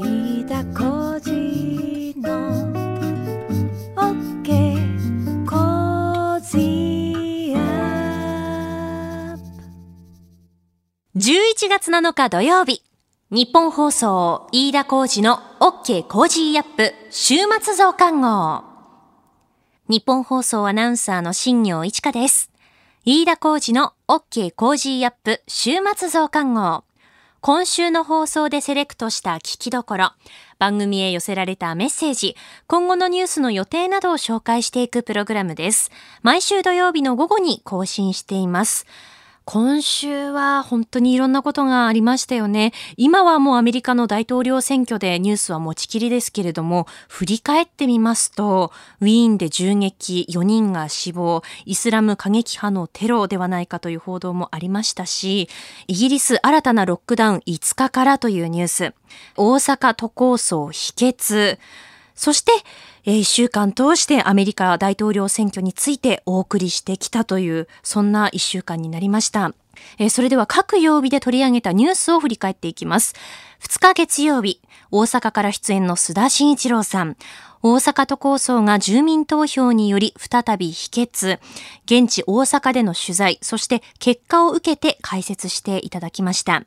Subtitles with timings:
[0.00, 2.30] 飯田浩二の
[3.96, 9.42] OK コージーアップ。
[11.18, 12.84] 11月7日土曜日
[13.32, 18.62] 日本放送飯田浩二の OK コージーアップ週末増刊号。
[19.88, 22.52] ニッポン放送アナウンサーの新行市佳です。
[23.04, 26.84] 飯田浩司の OK Cozy up 週末増刊号。
[27.40, 30.10] 今週の放送でセレクトした聞きどころ、
[30.58, 32.34] 番組へ寄せられたメッセージ、
[32.66, 35.92] 今後のニュースの予定などを紹介していくプログラムです。
[36.22, 38.86] 毎週土曜日の午後に更新しています。
[39.50, 42.74] 今週は本当にいろんなことがありましたよね。
[42.98, 55.48] 今はもうアメリカの大統領選挙でニュースは持ちきりですけれども、振り返ってみますと、ウィーンで銃撃、4人が死亡、イスラム過激派のテロではないかという報道もありましたし、
[55.86, 58.94] イギリス新たなロックダウン5日からというニュース、
[59.38, 61.58] 大阪都構想否決、
[62.14, 62.52] そして、
[63.04, 69.52] えー、1週間通してアメリカ大統領選挙についてお送りしてきたという、そんな1週間になりました。
[70.10, 73.14] それでは各曜日で取り上げたニュースを振り返っていきます。
[73.60, 77.16] 2日月曜日、大阪から出演の須田慎一郎さん。
[77.60, 81.40] 大阪都構想が住民投票により再び否決。
[81.86, 86.64] 現地大阪での取材、そして結果を受けて解説していただきました。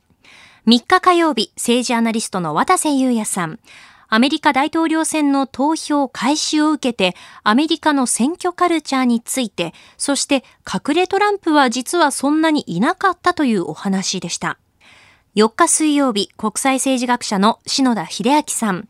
[0.66, 3.58] 3日火曜日、政治アナリストの渡瀬裕也さん。
[4.14, 14.58] アメリカ大統領選の投票開始を受けて、アメリカの選挙カルチャーについて、そして隠れトランプは実はそんなにいなかったというお話でした。
[15.34, 18.86] 4日水曜日、国際政治学者の篠田秀明さん。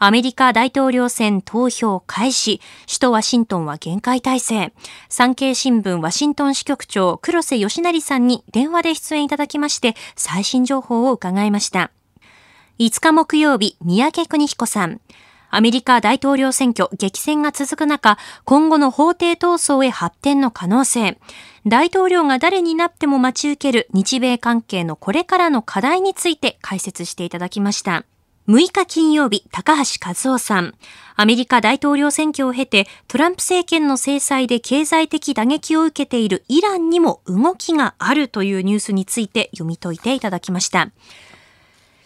[0.00, 2.60] アメリカ大統領選投票開始。
[2.88, 4.72] 首都ワシントンは厳戒態勢。
[5.08, 11.92] 産経新聞ワシントン支局長黒瀬義成さんに電話で出演いただきまして、最新情報を伺いました。
[12.80, 15.00] 5日木曜日、三宅邦彦さん。
[15.48, 21.20] アメリカ大統領選挙激戦が続く中、今後の法廷闘争へ発展の可能性。
[21.64, 28.04] 大統領が誰になっても待ち受ける日米関係のこれからの課題について解説していただきました。
[28.48, 30.74] 6日金曜日、高橋和夫さん。
[31.14, 40.90] アメリカ大統領選挙を経て、トランプ政権の制裁で経済的打撃を受けているイランにも動きがあるというニュースについて読み解いていただきました。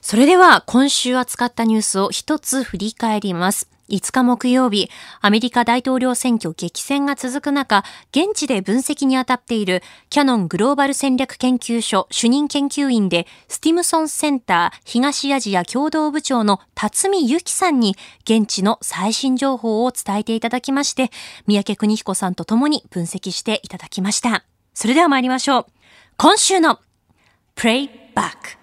[0.09, 3.69] それでは今週扱ったニュースを一つ振り返ります。
[3.91, 4.89] 5日木曜日、
[5.21, 21.11] アメリカ大統領選挙激戦が続く中、現地で分析に当たっているキャノングローバル戦略研究所主任研究員でスティムソンセンター東アジア共同部長の辰巳由紀さんに現地の最新情報を伝えていただきまして、
[21.47, 24.47] 三宅邦彦さんと共に分析していただきました。
[24.73, 25.67] それでは参りましょう。
[26.17, 26.81] 今週の
[27.57, 28.57] Playback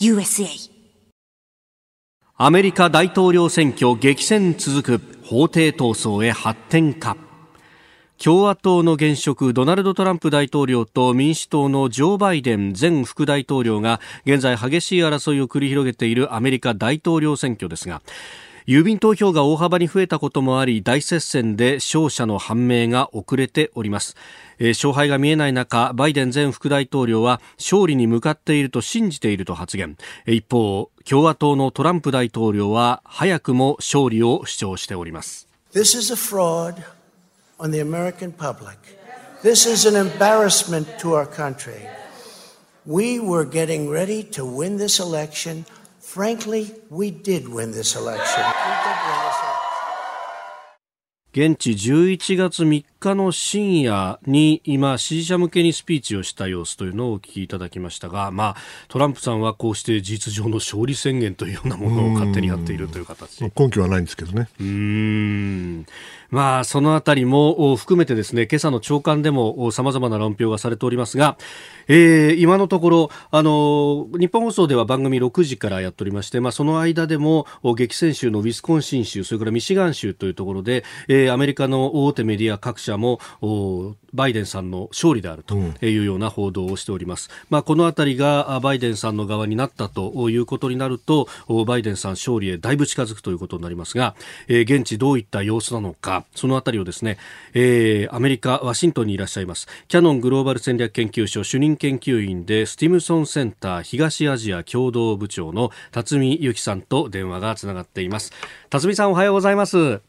[0.00, 0.77] USA
[2.40, 7.16] アメリカ大統領選挙激戦続く法廷闘争へ発展か。
[8.16, 18.02] 共和党の現職ドナルド・トランプ大統領と民主党のジョー・バイデン前副大統領が現在激しい争いを繰り広げているアメリカ大統領選挙ですが
[18.68, 24.14] 郵便投票が大幅に増えたこともあり大接戦で勝者の判明が遅れております、
[24.58, 29.96] えー勝敗が見えない中バイデン前副大統領は勝利に向かっていると信じていると発言
[30.26, 36.84] 一方共和党のトランプ大統領は早くも勝利を主張しております This is a fraud
[37.58, 38.76] on the American public.
[39.42, 41.88] This is an embarrassment to our country.
[42.86, 45.64] We were getting ready to win this election.
[46.08, 48.42] Frankly, we did win this election.
[51.38, 58.56] 現地11月3日の深夜に今支持者向けにスピーチをした様子というのをお聞きいただきましたが、まあ、
[58.88, 64.48] トランプさんはこうして事実上の勝利宣言というようなものを勝手にやっているという形根拠はないんですけどね。
[64.58, 65.86] うーん
[66.30, 71.38] まあ、そのあたりもお含めてですね、今朝の朝刊でもお様々な論評がされておりますが、
[71.86, 87.30] えー今のところ、あの、日本放送では番組6時からやっておりまして、まあ、その間でも、お激戦州のウィスコンシン州、それからミシガン州というところで、えーアメリカの大手メディア各社も、おバイデンさんの勝利であるというような報道をしております。
[87.50, 94.14] まあ、このあたりがあバイデンさんの側になったということになると、おバイデンさん勝利へだいぶ近づくということになりますが、
[94.48, 97.18] えー現地どういった様子なのか、そのあたりをですね、
[97.54, 108.32] えーアメリカ、ワシントンにいらっしゃいます、キャノングローバル戦略研究所主任研究員で、スティムソンセンター東アジア共同部長の辰巳由紀さんと電話がつながっています。
[108.70, 110.07] 辰巳さんおはようございます。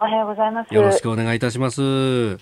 [0.00, 0.74] よおはようございます。
[0.74, 1.82] ろしくお願いいたします。
[1.82, 2.38] よ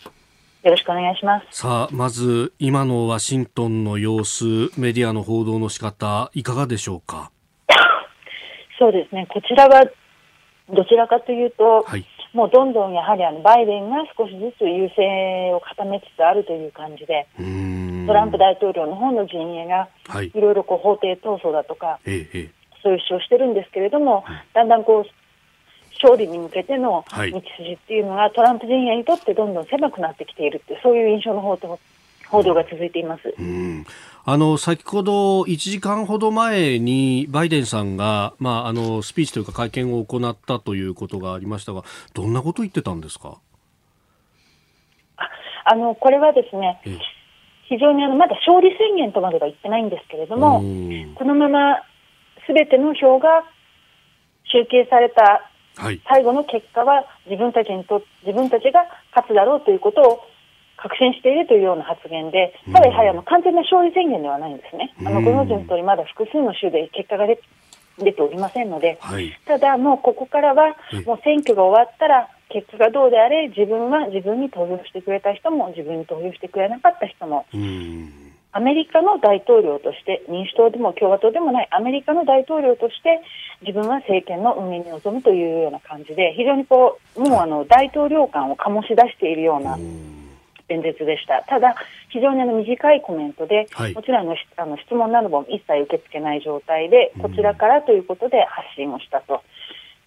[0.65, 1.59] ろしくお願いします。
[1.61, 4.45] さあ、まず今のワシントンの様子、
[4.79, 7.33] メディアの報道の仕方、いかがでしょうか？
[8.79, 9.85] そうですね、こちらは
[10.71, 12.05] どちらかというと、はい。
[12.33, 17.27] もうどんどんやはりあのバイデンが少しずつ優勢を固めつつあるという感じで。
[18.07, 20.31] トランプ大統領の方の陣営がはい。
[20.33, 22.51] いろいろこう法廷闘争だとか、ええ、ええ。
[22.83, 24.25] そういう主張をしてるんですけれども、
[24.55, 25.18] だんだんこう
[26.03, 27.33] 勝利に向けてのはい。
[27.33, 31.79] 道筋っていうのがトランプ陣営にとってどんどん狭くなってきているっていうそういう印象の報道
[32.29, 33.35] 報道が続いています。
[33.39, 33.87] うん。
[34.25, 43.39] あの先ほど1時間ほど前にバイデンさんが、まあ、あのスピーチというか会見を行ったということがありましたがどんなことを言ってたんですか、
[45.65, 46.99] あのこれはですねええ。
[47.71, 51.15] 非常にあのまだ勝利宣言とまでは言ってないんですけれども、うん。
[51.15, 51.77] このまま
[52.47, 53.45] すべての票が
[54.45, 56.01] 集計されたはい。
[56.09, 58.85] 最後の結果は自分たちにと自分たちが
[59.15, 60.21] 勝つだろうということを
[60.77, 64.93] 確信しているというような発言で、ただやはりあの完全な勝利宣言ではないんですね。
[65.07, 65.25] あのうん。
[65.25, 67.41] ご存知の通りまだ複数の州で結果が出
[67.99, 69.33] 出ておりませんので、はい。
[69.47, 78.28] ただもうここからはえもう選挙が終わったら結果がどうであれ自分は自分に投票してくれた人も自分に投票してくれなかった人もうん
[78.59, 83.23] アメリカの大統領として民主党でも共和党でもないアメリカの大統領として
[83.63, 89.79] 自分は政権の運営に臨むというような感じで非常にこうもうあの大統領感を醸し出しているような
[90.69, 91.45] 演説でした。
[91.49, 91.77] ただ
[92.11, 99.41] 非常にあの短いコメントで、はいもちろんあのしあの質問なども一切受け付けない状態でこちらからということで発信をしたと。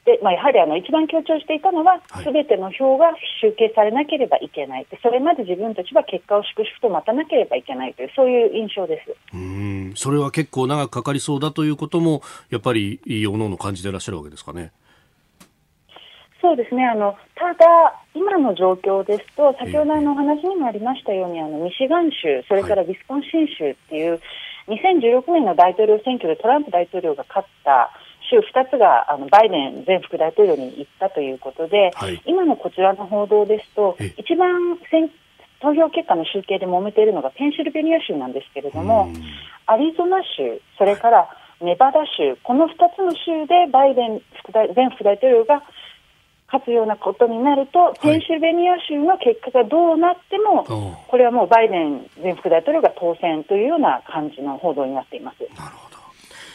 [0.06, 2.24] でまあ、やはりあの一番強調していたのは、はい。
[2.24, 9.16] すべての票が集計されなければいけない、でそれまで自分たちは結果を粛々と待たなければいけないという、そういう印象です。
[9.36, 9.94] うん。
[9.96, 14.72] それは結構長くかかりそうだということもやっぱりおのおの感じていらっしゃるわけですかね。
[16.42, 16.84] そうですね。
[16.84, 24.20] あのただ、今の状況ですと、先ほどあのお話にもありましたように、あのミシガン州、それからウィスコンシン州っていう、
[24.68, 27.92] 2016年の大統領選挙でトランプ大統領が勝った
[28.32, 32.22] 州2つがあのバイデン前副大統領に行ったということで、はい。
[32.26, 35.12] 今のこちらの報道ですとえ、一番選
[35.60, 39.12] 投票結果の集計で揉めているのがペンシルベニア州なんですけれども、
[39.68, 41.30] アリゾナ州、それから
[41.62, 45.62] ネバダ州、この2つの州でバイデン副大前副大統領が
[46.48, 50.98] 勝つようなことになると、ペンシルベニア州の結果がどうなっても、おう。
[51.08, 55.38] これはもうバイデン前副大統領が当選というような感じの報道になっています。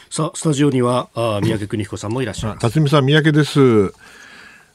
[0.09, 2.61] さあスタジオにはあ三宅邦彦さんもいらっしゃいます。
[2.61, 3.93] 辰巳さん、三宅です。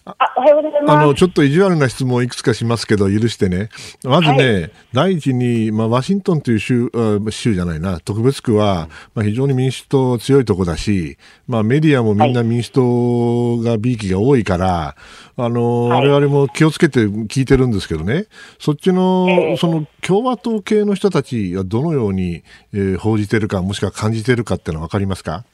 [0.05, 1.19] あ、おはようございあの、ます。
[1.19, 3.69] ちょっと意地悪な質問をいくつかしますけど、許してね。
[4.03, 14.97] まずね、は第一に、まあ、ワシントンという州、あ州じゃないな、特別区は、まあ、非常に民主党強いとこだし、まあ、メディアもみんな民主党が、びいきが多いから、
[15.37, 16.09] あの、はい。
[16.09, 18.27] 我々も気をつけて聞いてるんですけどね、
[18.59, 19.57] そっちの、ええ。
[19.57, 25.45] その、共和党系の人たちがどのように、えー報じてるか、もしくは感じてるかっていうのはわかりますか？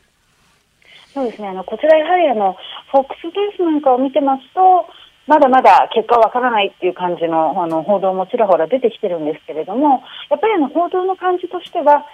[1.18, 2.54] そうですね、あのこちらやはりあの、
[2.92, 4.86] フォックスニュースなんかを見てますと、
[5.26, 12.06] まだまだ結果はわからないっていう感じのあの報道もちらほら出てきてるんですけれども、やっぱりあの報道の感じとしては、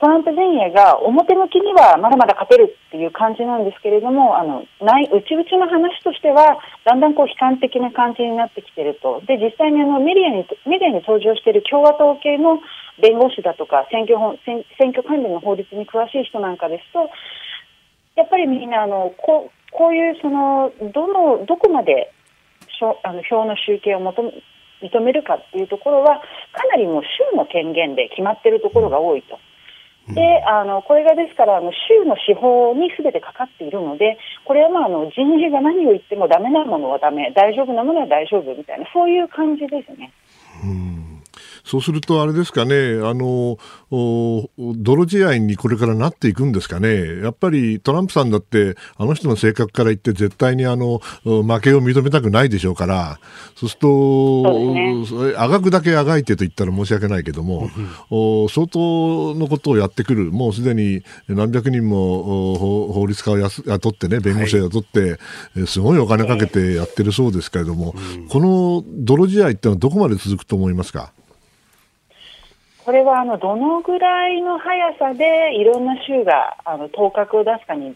[0.00, 6.56] トランプ陣営が表向きにはまだまだ勝てるっていう感じなんですけれども、あの内内々の話としては、
[6.88, 12.58] だんだんこう悲観的な感じになってきてると、で実際にあのメディアにメディアに登場している共和党系の
[12.96, 17.10] 弁護士だとか選挙法選挙関連の法律に詳しい人なんかですと、
[18.16, 22.12] やっぱりみんなあのこうこういうそのどのどこまで
[22.78, 24.32] しょあの票の集計を求め
[24.82, 29.38] 認めるかっていうところはかなりもう州の権限で決まっているところが多いと。
[30.08, 40.12] であのこれがですからあの州の司法にすべてかかっているのでこれはまああの人事が何を言ってもダメなものはダメ大丈夫なものは大丈夫みたいなそういう感じですね。
[41.64, 43.58] そうすると、あれですかね、あの、
[43.90, 47.20] お泥仕合にこれからなっていくんですかね。
[47.22, 53.18] やっぱりトランプさんだって、あの人の性格から言って絶対にあの、お負けを認めたくないでしょうから、
[53.56, 57.70] そうすると、あがくだけあがいてと言ったら申し訳ないけども、
[58.10, 65.18] お相当のことをやってくる、もうすでに何百人もお法法律家を雇ってね、弁護士を雇って、
[65.56, 67.94] えすごいお金かけてやってるそうですけれども、
[68.28, 71.12] この泥仕合ってのはどこまで続くと思いますか
[72.90, 77.94] これはあのどのぐらいの速さでいろんな州があの頭角を出すかに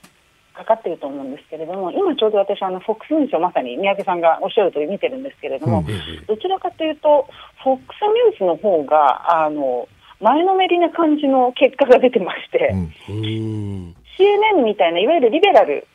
[0.55, 5.85] かかっていると思うんですけれども、今ちょうど私、あのフォックスニュースをまさに三宅さんがおっしゃる通り見てるんですけれども、
[6.29, 7.27] どちらかというと、
[7.65, 9.89] フォックスニュースの方があの
[10.21, 12.73] 前のめりな感じの結果が出てまして、
[13.09, 15.89] CNN みたいな、いわゆるリベラル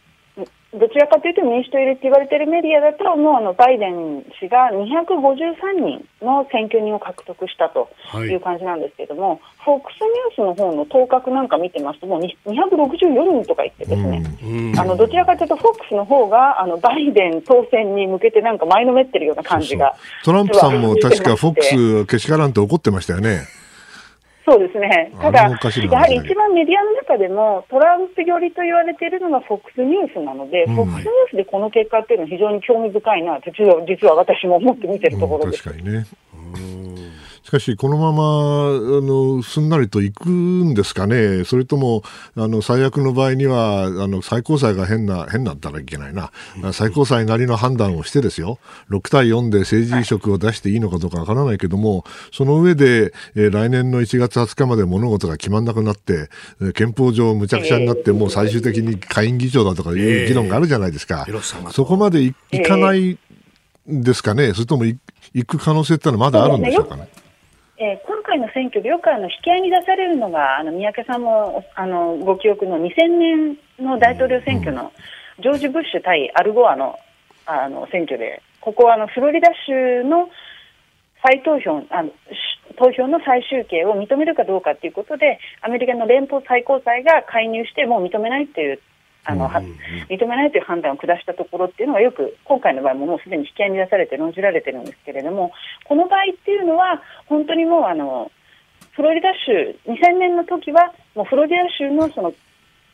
[0.72, 7.90] どちらかというと民主党入れって言われているメディアだと、もうあのバイデン氏が253人の選挙人を獲得したと
[8.22, 8.36] い。
[8.36, 9.82] う感じなんですけれども、はい、FOX
[10.38, 23.59] ニュースの方の当確なんか見てますと、もう264人とか言ってですね、うん、あのどちらかというと FOX の方があのバイデン当選に向けてなんか前のめってるような感じがトランプさんも確か FOX けしからんと怒ってましたよね。
[24.50, 25.13] そうですね。
[25.22, 35.70] ただ、やはり一番メディアの中でも、トランプ寄りと言われているのが FOX ニュースなので、うん、FOX ニュースでこの結果っていうのは非常に興味深いな、実は実は私も思って見てるところです。
[35.70, 36.06] うん、確かにね。
[37.50, 42.03] しかし、このままあのすんなりといくんですかね、それとも
[42.36, 46.32] あの最悪の場合にはあの最高裁が変な、変なんだらいけないな、
[46.74, 48.60] 最高裁なりの判断をしてですよ、
[48.91, 56.29] 6対4で政治移植を出していいのかどうかわからないけども、その上で、えー、来年の1月20日まで物事が決まらなくなって、
[56.75, 61.25] 憲法上むちゃくちゃになって、もう最終的に下院議長だとかいう議論があるじゃないですか。
[61.72, 63.18] そこまでいかない
[63.88, 65.00] ですかね、それとも行
[65.48, 67.10] く可能性ってのはまだあるんでしょうかね。
[67.81, 74.91] えー、今回の選挙でよくあの引き合いに出されるのがあの三宅さんもあのご記憶の2000年の大統領選挙の
[75.41, 77.00] ジョージ・ブッシュ対アルゴアの
[77.45, 80.29] あの選挙でここはあのフロリダ州の
[81.24, 82.12] 再投票あの
[82.77, 88.81] 投票の最終形を認めるかどうかということでアメリカの連邦最高裁が介入してもう認めないという
[89.26, 95.52] あの、認めないという判断を下したところっていうのがよく今回の場合ももうすでに引き合いに出されて論じられてるんですけれども
[95.86, 98.32] この場合っていうのは本当にもうあの
[98.92, 102.34] フロリダ州2000年の時はもうフロリダ州のその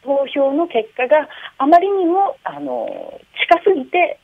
[0.04, 1.28] 投票の結果が
[1.58, 4.20] あまりにもあの近すぎて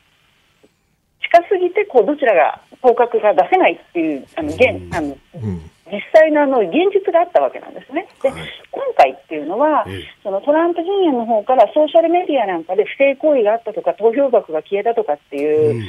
[1.22, 8.06] 近すぎてこうどちらが合格が出せないっていうあの現あの、うん実際のあの現実があったわけなんですね。
[8.22, 9.84] で、はい、今回っていうのは、
[10.22, 15.82] そのトランプ陣営の方からソーシャルメディアなんかで不正行為があったとか、投票額が消えたとかっていう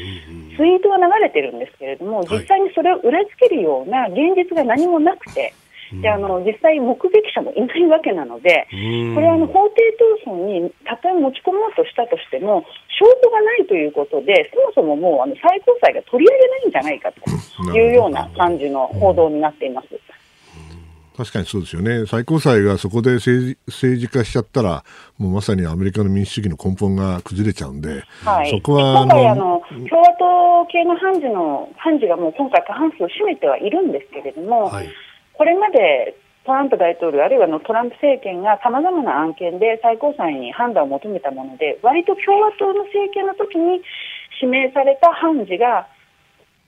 [0.57, 5.53] ツイートが流れてるんですけれども、実際にそれを裏付けるような現実が何もなくて、
[6.01, 9.81] であの実際、目撃者もいないわけなので、これはあの法廷
[10.25, 12.65] 闘争にたとえ持ち込もうとしたとしても、
[12.99, 19.87] 証拠がないということで、そもそももうあの最高裁が取り上げないんじゃないかというような感じの報道になっています。
[21.15, 24.83] 確かにそうですよね、最高裁がそこで政治政治化しちゃったら、
[25.19, 34.87] もうまさにアメリカの民主主義の根本が崩れちゃうんで、はい、そこは今回あの、共和党系の判事の判事がもう今回、過半数を占めてはいるんですけれども、はい
[35.33, 43.81] これまでトランプ大統領あるいはのトランプ政権がさまざまな案件で最高裁に判断を求めたもので割と共和党の政権の時に
[44.41, 45.87] 指名された判事が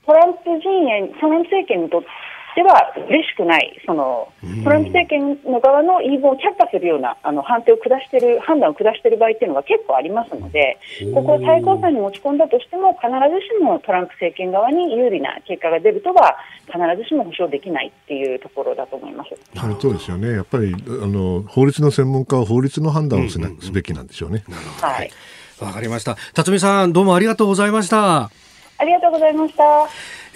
[0.05, 2.07] トランプ陣営トランプ政権にとって
[2.55, 4.31] では嬉しくない、その
[4.63, 10.79] トランプ政権の側の言い分を却下するようなあの判定を下している、判断を下している場合っていうのが結構ありますので、
[11.13, 19.29] ここを最高裁に持ち込んだとしても、必ずしもトランプ政権側に有利な結果が出るとは、必ずしも保証できないっていうところだと思います。
[19.59, 24.43] その通ですよね、やっぱりあの法律の専門家は法律の判断をす,、すべきなんでしょうね。
[24.81, 25.11] はい、
[25.59, 26.15] わかりました。
[26.33, 28.44] 辰巳さん、どうもありがとうございました。
[28.77, 29.63] ありがとうございました。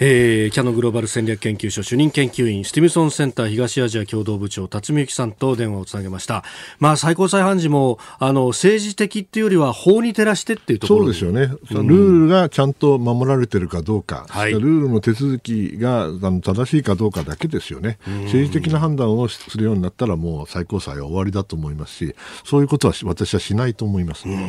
[0.02, 6.42] えー、キャノグローバル戦略研究所主任研究員スティムソンセンター東アジア共同部長辰巳由紀さんと電話をつなげました。
[6.78, 11.00] まあ最高裁判事もあの政治的っていうよりは法に照らしてっていうところ。
[11.00, 17.98] そうですよね、うん、ルールがちゃんと守られてるかどうか、はい、ルールの手続きがあの正しいかどうかだけですよね。
[18.24, 24.48] 政治的な判断をするようになったらもう最高裁は終わりだと思いますしそういうことは私はしないと思います、うん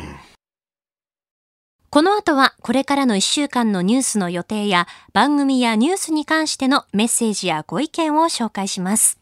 [1.92, 9.18] この後はこれからの1週間のニュースの予定や番組やニュースに関してのメッセージやご意見を紹介します。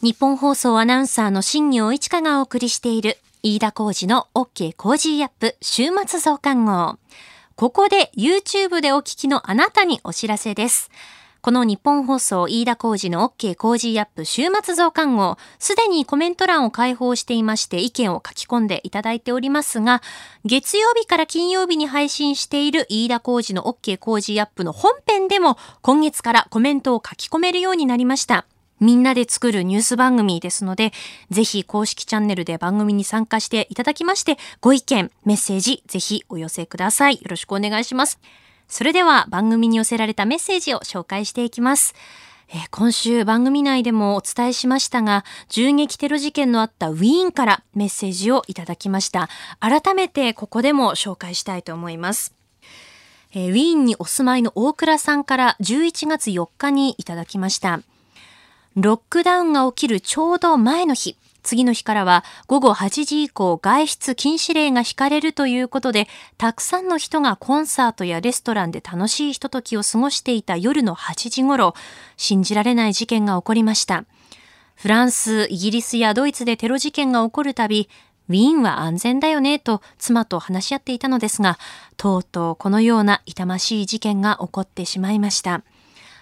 [0.00, 7.00] ニッポン放送アナウンサーの新行市佳がお送りしている飯田浩二の OK コージーアップ週末増刊号。
[7.56, 10.92] ここで YouTube でお聞きのあなたにお知らせです。
[11.40, 20.02] この日本放送飯田浩二の OK 工事アップ週末増刊号、すでにコメント欄を開放していまして意見を書き込んでいただいておりますが、
[20.44, 28.46] 月曜日から金曜日に配信している飯田浩二の OK 工事アップの本編でも今月からコメントを書き込めるようになりました。
[28.80, 30.92] みんなで作るニュース番組ですので、
[31.30, 37.14] ぜひ公式チャンネルで番組に参加していただきまして、ご意見、メッセージ、ぜひお寄せください。
[37.14, 38.18] よろしくお願いします。
[38.68, 41.94] それでは番組に寄せられたメッセージを紹介していきます。
[42.50, 49.28] え、今週番組内でもお伝えしましたが、銃撃テロ事件のあったウィーンからメッセージをいただきました。
[49.60, 52.34] 改めてここでも紹介したいと思います。
[53.34, 57.82] えウィーンにお住まいの大倉さんから11月4日にいただきました。
[58.76, 61.16] ロックダウンが起きるちょうど前の日、
[61.48, 71.72] 次の日からは午後8時以降外出禁止令が引かれるということで、たくさんの人がコンサートやレストランで楽しいひとときを過ごしていた夜の8時頃、
[72.18, 74.04] 信じられない事件が起こりました。
[74.74, 77.88] フランス、イギリスやドイツでテロ事件が起こるたび、
[78.28, 81.58] ウィーンは安全だよねと妻と話し合っていたのですが、
[81.96, 85.62] とうとうこのような痛ましい事件が起こってしまいました。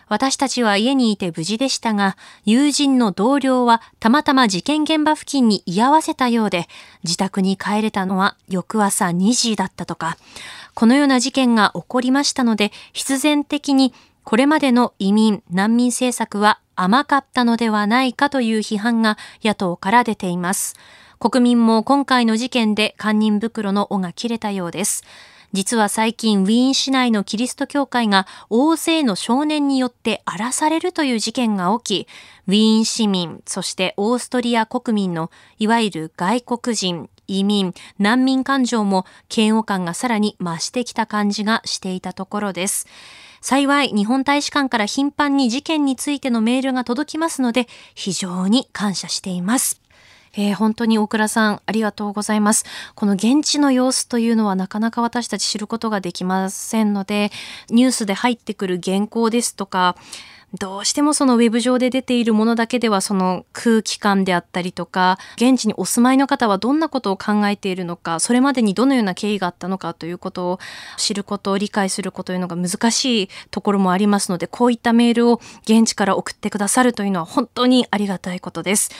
[0.08, 6.68] 私たちは家にいて無事でしたが、友人の同僚はたまたま事件現場付近に居合わせたようで、
[7.02, 10.16] 自宅に帰れたのは翌朝2時だったとか、
[10.74, 20.76] このような事件が起こりましたので、必然的にこれまでの移民・難民政策は甘かったのではないかという批判が野党から出ています。
[21.18, 25.02] 国民も今回の事件で堪忍袋の尾が切れたようです。
[25.52, 32.08] 実は最近ウィーン市内のキリスト教会が大勢の少年によって荒らされるという事件が起き、
[32.48, 42.86] ウィーン市民、そしてオーストリア国民のいわゆる外国人、移民、難民感情も嫌悪感がさらに増してきた感じがしていたところです。
[43.40, 49.85] 幸い日本大使館から頻繁に事件についてのメールが届きますので非常に感謝しています。
[50.36, 52.64] えー本当に大倉さんありがとうございます。
[52.94, 57.30] この現地の様子というのはなかなか私たち知ることができませんので、
[57.70, 59.96] ニュースで入ってくる原稿ですとか、
[60.54, 70.58] どうしてもそのウェブ上で出ているものだけではその空気感であったりとか、現地にお住まいの方はどんなことを考えているのか、それまでにどのような経緯があったのかということを
[70.96, 78.90] 知ること、理解することというのが難しいところもありますので、こういったメールを現地から送ってくださるというのは本当にありがたいことです。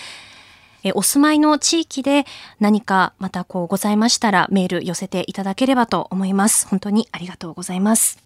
[0.87, 2.26] えーお住まいの地域で
[2.61, 6.69] 何かまたこうございましたらメール寄せていただければと思います。
[6.69, 8.23] 本当にありがとうございます。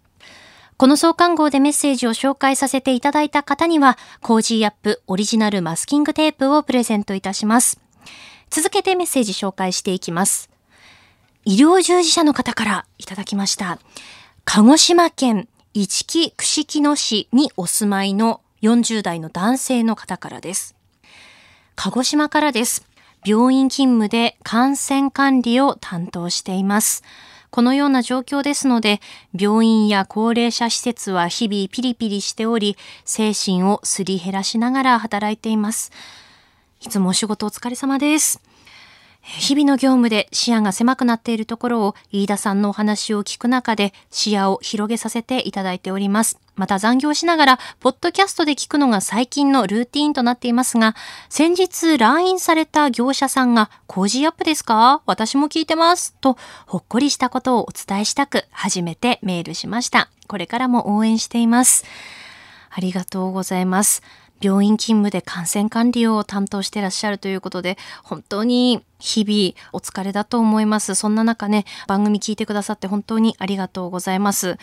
[0.77, 7.81] この増刊号でメッセージを紹介させていただいた方には、 Cozy up オリジナルマスキングテープをプレゼントいたします。
[8.49, 10.49] 続けてメッセージ紹介していきます。
[11.45, 13.79] 医療従事者の方からいただきました。
[14.45, 20.80] 鹿児島県いちき串木野市にお住まいの40代の男性の方からです。
[21.83, 22.87] 鹿児島からです。
[23.25, 27.03] 病院勤務で感染管理を担当しています。
[27.49, 29.01] このような状況ですので、
[29.33, 35.91] 病院や高齢者施設は日々ピリピリしており、精神をすり減らしながら働いています。
[36.83, 38.43] いつもお仕事お疲れ様です。
[39.23, 46.39] 日々の業務で視野が狭くなっているところを飯田さんのお話を聞く中で視野を広げさせていただいております。
[46.57, 50.95] また残業しながら、ポッドキャストで聞くのが最近のルーティーンとなっていますが、
[51.29, 55.01] 先日来院された業者さんが、工事アップですか？
[55.07, 56.15] 私も聞いてます。
[56.21, 60.11] と、ほっこりしたことをお伝えしたく、初めてメールしました。
[60.29, 61.85] これからも応援しています。
[62.69, 64.03] ありがとうございます。
[64.41, 70.95] 病院勤務で感染管理を担当してらっしゃるということで、本当に日々お疲れだと思います。
[70.95, 74.59] そんな中ね、番組聞いてくださって本当にありがとうございます。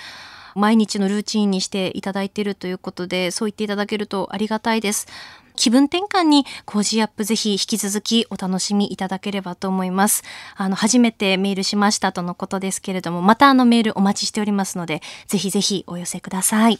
[0.56, 5.08] 毎日のルーチンにしていただいているということで、そう言っていただけるとありがたいです。
[5.56, 10.24] 気分転換に Cozy up ぜひ引き続きお楽しみいただければと思います。
[10.56, 16.80] あの、初めてメールしましたとのことですけれども、またあのメールお待ちしておりますので、ぜひぜひお寄せください。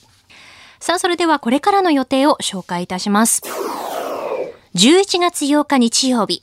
[0.80, 3.42] さあ、それではこれからの予定を紹介いたします。
[4.76, 6.42] 11月8日日曜日。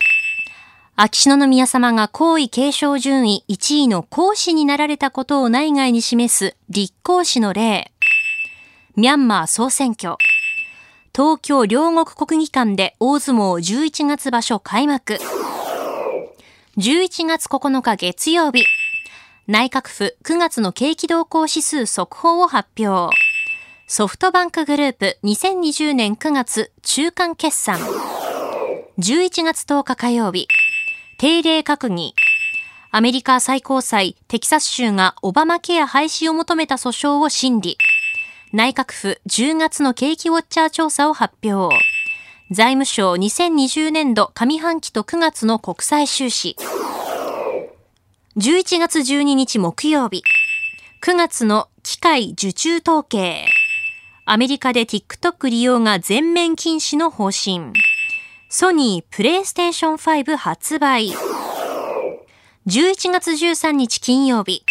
[0.97, 7.91] 秋篠宮様が皇位継承順位1位の皇嗣になられたことを内外に示す立皇嗣の例。
[8.97, 10.17] ミャンマー総選挙。
[11.13, 15.19] 東京両国国技館で大相撲11月場所開幕。
[16.77, 18.65] 11月9日月曜日。
[19.47, 23.15] 内閣府9月の景気動向指数速報を発表。
[23.97, 27.79] ソフトバンクグループ2020年9月中間決算。
[28.99, 30.49] 11月10日火曜日。
[31.17, 32.13] 定例閣議。
[32.91, 37.79] アメリカ最高裁テキサス州がオバマケア廃止を求めた訴訟を審理。
[38.53, 41.73] 内閣府10月の景気ウォッチャー調査を発表。
[42.51, 46.57] 財務省2020年度上半期と9月の国際収支。
[48.39, 50.25] 11月12日木曜日。
[51.01, 53.54] 9月の機械受注統計。
[54.27, 57.75] アメリカで TikTok 利用が全面禁止の方針。
[58.49, 61.11] ソニープレイステーション5発売。
[62.67, 64.65] 11月13日金曜日。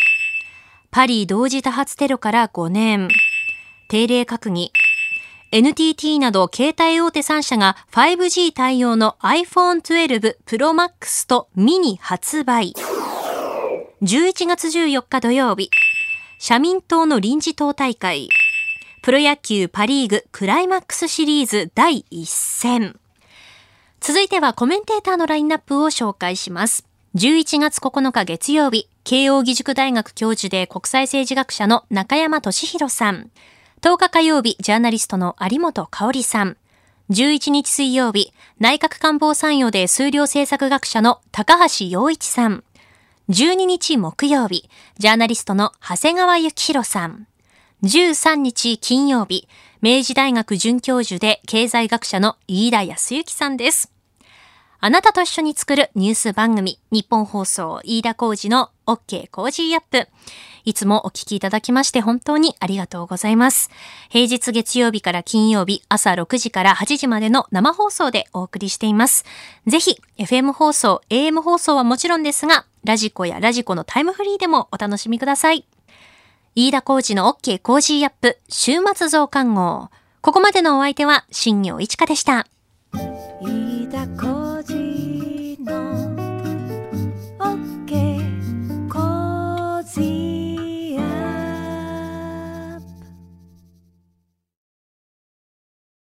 [0.89, 3.09] パリ同時多発テロから5年。
[3.89, 4.71] 定例閣議。
[5.51, 12.73] NTT など携帯大手3社が 5G 対応の iPhone 12 Pro Max と mini 発売。
[14.01, 15.69] 11月14日土曜日。
[16.39, 18.27] 社民党の臨時党大会、
[19.03, 22.97] プロ野球パリーグクライマックスシリーズ第1戦。
[23.99, 26.87] 続いてはコメンテーターのラインナップを紹介します。
[27.15, 33.29] 11月9日月曜日、慶応義塾大学教授で国際政治学者の中山俊弘さん。
[33.81, 36.55] 10日火曜日、ジャーナリストの有本香さん。
[37.09, 42.63] 11日水曜日、内閣官房参与で数量政策学者の高橋洋一さん。
[43.27, 47.27] 12日木曜日、ジャーナリストの長谷川幸洋さん。
[47.83, 49.45] 13日金曜日、
[49.81, 53.91] 明治大学准教授で経済学者の飯田康之さんです。
[54.79, 60.07] あなたと一緒に作るニュース番組、ニッポン放送飯田浩司の OK Cozy up。
[60.63, 63.69] いつもお聞きいただきまして本当にありがとうございます。
[64.09, 69.25] 平日月曜日から金曜日朝6時から8時までの生放送でお送りしています。
[69.67, 75.65] ぜひ、FM 放送、AM 放送はもちろんですが、 radiko や radiko のタイムフリーでもお楽しみください。
[76.55, 79.89] 飯田浩二の OK コージーアップ週末増刊号。
[80.21, 82.45] ここまでのお相手は新行市佳でした。
[83.41, 84.82] 飯田浩司